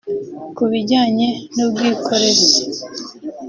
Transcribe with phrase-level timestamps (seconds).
[0.55, 2.59] Ku bijyanye n’ubwikorezi